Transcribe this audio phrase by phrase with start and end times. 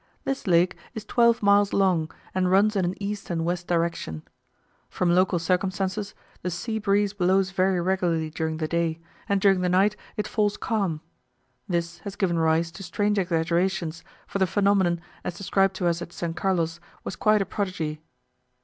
[0.23, 4.23] This lake is twelve miles long, and runs in an east and west direction.
[4.89, 9.69] From local circumstances, the sea breeze blows very regularly during the day, and during the
[9.69, 11.01] night it falls calm:
[11.69, 16.19] this has given rise to strange exaggerations, for the phenomenon, as described to us at
[16.23, 16.33] S.
[16.35, 18.01] Carlos, was quite a prodigy.